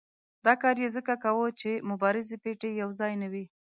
[0.45, 3.45] دا کار یې ځکه کاوه چې مبارزې پېټی یو ځای نه وي.